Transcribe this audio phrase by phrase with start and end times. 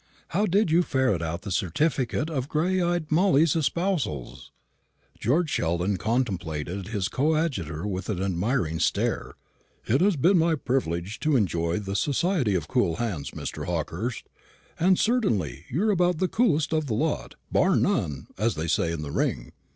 [0.29, 4.49] How did you ferret out the certificate of gray eyed Molly's espousals?"
[5.19, 9.35] George Sheldon contemplated his coadjutor with an admiring stare.
[9.85, 13.67] "It has been my privilege to enjoy the society of cool hands, Mr.
[13.67, 14.27] Hawkehurst;
[14.79, 18.91] and certainly you are about the coolest of the lot bar one, as they say
[18.91, 19.51] in the ring.